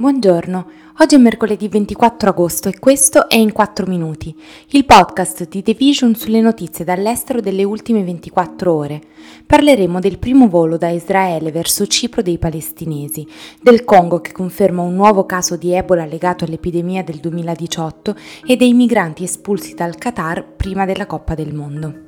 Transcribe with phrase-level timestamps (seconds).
[0.00, 0.66] Buongiorno,
[0.98, 4.32] oggi è mercoledì 24 agosto e questo è In 4 Minuti,
[4.68, 9.00] il podcast di The Vision sulle notizie dall'estero delle ultime 24 ore.
[9.44, 13.26] Parleremo del primo volo da Israele verso Cipro dei palestinesi,
[13.60, 18.14] del Congo che conferma un nuovo caso di Ebola legato all'epidemia del 2018
[18.46, 22.07] e dei migranti espulsi dal Qatar prima della Coppa del Mondo.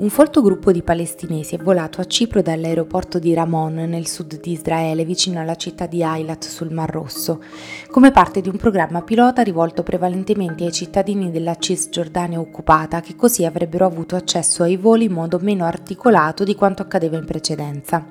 [0.00, 4.52] Un folto gruppo di palestinesi è volato a Cipro dall'aeroporto di Ramon nel sud di
[4.52, 7.42] Israele, vicino alla città di Eilat sul Mar Rosso,
[7.90, 13.44] come parte di un programma pilota rivolto prevalentemente ai cittadini della Cisgiordania occupata, che così
[13.44, 18.06] avrebbero avuto accesso ai voli in modo meno articolato di quanto accadeva in precedenza.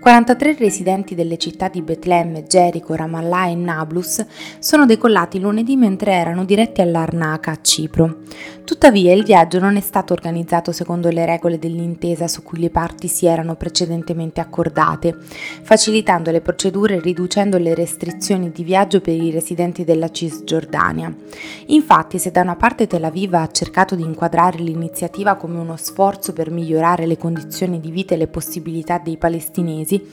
[0.00, 4.24] 43 residenti delle città di Betlemme, Gerico, Ramallah e Nablus
[4.60, 8.18] sono decollati lunedì mentre erano diretti all'Arnaca a Cipro.
[8.64, 13.08] Tuttavia il viaggio non è stato organizzato secondo le regole dell'intesa su cui le parti
[13.08, 15.16] si erano precedentemente accordate,
[15.62, 21.12] facilitando le procedure e riducendo le restrizioni di viaggio per i residenti della Cisgiordania.
[21.66, 26.32] Infatti, se da una parte Tel Aviv ha cercato di inquadrare l'iniziativa come uno sforzo
[26.32, 30.04] per migliorare le condizioni di vita e le possibilità dei palestinesi, mesi,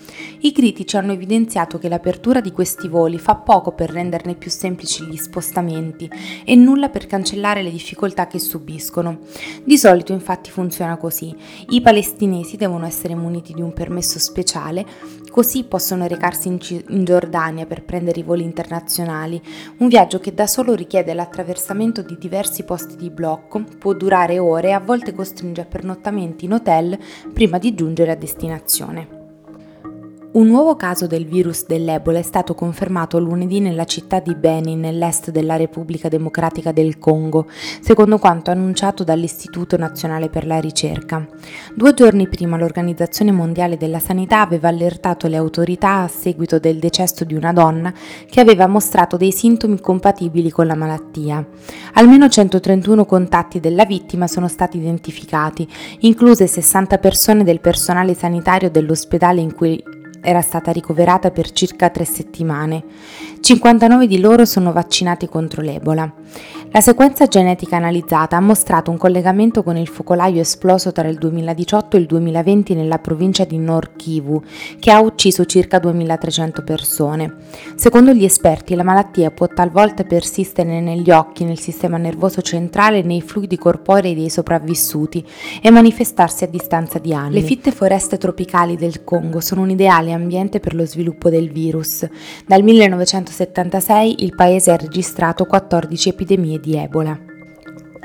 [0.41, 5.03] i critici hanno evidenziato che l'apertura di questi voli fa poco per renderne più semplici
[5.03, 6.09] gli spostamenti
[6.45, 9.19] e nulla per cancellare le difficoltà che subiscono.
[9.63, 11.35] Di solito infatti funziona così.
[11.69, 14.85] I palestinesi devono essere muniti di un permesso speciale,
[15.29, 19.41] così possono recarsi in, C- in Giordania per prendere i voli internazionali,
[19.77, 24.69] un viaggio che da solo richiede l'attraversamento di diversi posti di blocco, può durare ore
[24.69, 26.97] e a volte costringe a pernottamenti in hotel
[27.33, 29.14] prima di giungere a destinazione.
[30.36, 35.31] Un nuovo caso del virus dell'Ebola è stato confermato lunedì nella città di Beni, nell'est
[35.31, 37.47] della Repubblica Democratica del Congo,
[37.80, 41.25] secondo quanto annunciato dall'Istituto Nazionale per la Ricerca.
[41.73, 47.23] Due giorni prima l'Organizzazione Mondiale della Sanità aveva allertato le autorità a seguito del decesso
[47.23, 47.94] di una donna
[48.30, 51.47] che aveva mostrato dei sintomi compatibili con la malattia.
[51.94, 55.66] Almeno 131 contatti della vittima sono stati identificati,
[56.00, 59.81] incluse 60 persone del personale sanitario dell'ospedale in cui
[60.25, 62.84] era stata ricoverata per circa tre settimane.
[63.40, 66.12] 59 di loro sono vaccinati contro l'Ebola.
[66.75, 71.96] La sequenza genetica analizzata ha mostrato un collegamento con il focolaio esploso tra il 2018
[71.96, 74.44] e il 2020 nella provincia di Nord Kivu,
[74.78, 77.34] che ha ucciso circa 2300 persone.
[77.75, 83.03] Secondo gli esperti, la malattia può talvolta persistere negli occhi, nel sistema nervoso centrale e
[83.03, 85.25] nei fluidi corporei dei sopravvissuti
[85.62, 87.36] e manifestarsi a distanza di anni.
[87.36, 92.06] Le fitte foreste tropicali del Congo sono un ideale ambiente per lo sviluppo del virus.
[92.46, 97.34] Dal 1976 il paese ha registrato 14 epidemie di Ebola.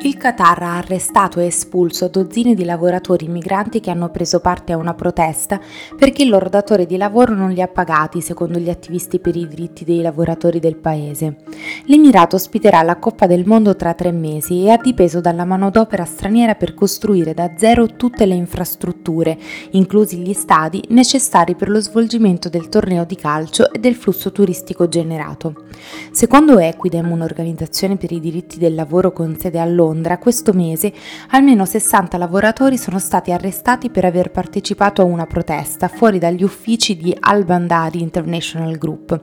[0.03, 4.79] Il Qatar ha arrestato e espulso dozzine di lavoratori migranti che hanno preso parte a
[4.79, 5.61] una protesta
[5.95, 9.47] perché il loro datore di lavoro non li ha pagati, secondo gli attivisti per i
[9.47, 11.37] diritti dei lavoratori del paese.
[11.85, 16.55] L'Emirato ospiterà la Coppa del Mondo tra tre mesi e ha dipeso dalla manodopera straniera
[16.55, 19.39] per costruire da zero tutte le infrastrutture,
[19.73, 24.89] inclusi gli stadi, necessari per lo svolgimento del torneo di calcio e del flusso turistico
[24.89, 25.67] generato.
[26.11, 30.93] Secondo Equidem, un'organizzazione per i diritti del lavoro con sede a Londra, Londra questo mese
[31.31, 36.97] almeno 60 lavoratori sono stati arrestati per aver partecipato a una protesta fuori dagli uffici
[36.97, 39.19] di Al Bandari International Group,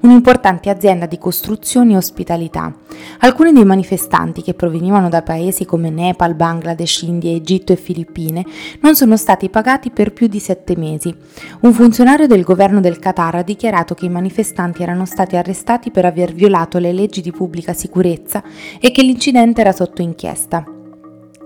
[0.00, 2.74] un'importante azienda di costruzioni e ospitalità.
[3.20, 8.44] Alcuni dei manifestanti che provenivano da paesi come Nepal, Bangladesh, India, Egitto e Filippine
[8.80, 11.14] non sono stati pagati per più di sette mesi.
[11.60, 16.04] Un funzionario del governo del Qatar ha dichiarato che i manifestanti erano stati arrestati per
[16.04, 18.42] aver violato le leggi di pubblica sicurezza
[18.80, 20.64] e che l'incidente era sotto inchiesta.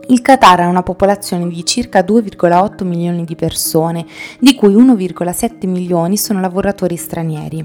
[0.09, 4.05] Il Qatar ha una popolazione di circa 2,8 milioni di persone,
[4.41, 7.65] di cui 1,7 milioni sono lavoratori stranieri.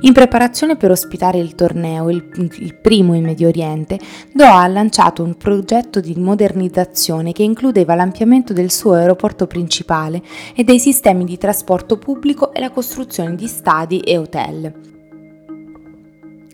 [0.00, 2.24] In preparazione per ospitare il torneo, il,
[2.58, 3.98] il, primo in Medio Oriente,
[4.32, 10.22] Doha ha lanciato un progetto di modernizzazione che includeva l'ampliamento del suo aeroporto principale
[10.54, 14.72] e dei sistemi di trasporto pubblico e la costruzione di stadi e hotel.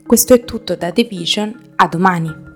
[0.05, 2.50] Questo è tutto da The Vision, a domani!